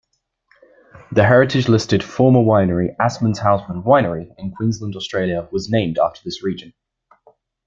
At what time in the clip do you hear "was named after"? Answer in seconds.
5.51-6.21